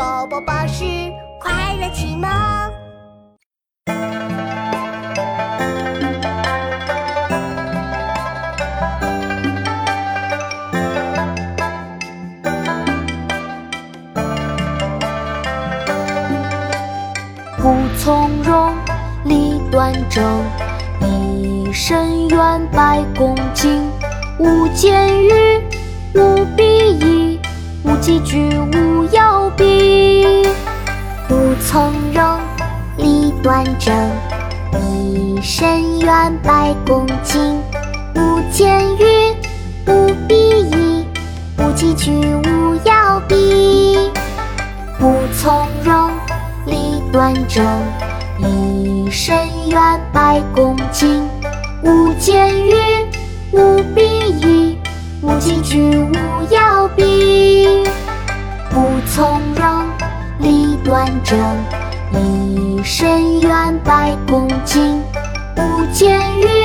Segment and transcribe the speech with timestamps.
[0.00, 0.82] 宝宝巴士
[1.38, 2.30] 快乐启蒙。
[17.58, 18.72] 不从容，
[19.24, 20.24] 立端正，
[21.02, 23.86] 一身圆，百恭敬。
[24.38, 25.62] 无奸语，
[26.14, 26.62] 无鄙
[27.04, 27.38] 夷，
[27.84, 28.89] 无积聚，无
[29.60, 30.46] 摇臂。
[31.28, 32.40] 不从容，
[32.96, 33.94] 理端正，
[34.80, 37.60] 一身圆，百恭敬。
[38.14, 39.36] 无奸语，
[39.86, 41.04] 无鄙夷，
[41.58, 44.10] 无积聚，无摇臂。
[44.98, 46.10] 不从容。
[47.12, 47.64] 端正，
[48.38, 49.36] 一身
[49.68, 51.28] 圆，百恭敬。
[51.82, 52.74] 无奸语，
[53.50, 54.00] 无鄙
[54.46, 54.78] 夷，
[55.20, 57.49] 无积聚，无摇臂。
[62.12, 65.02] 一身圆，百恭敬。
[65.56, 66.59] 无奸语，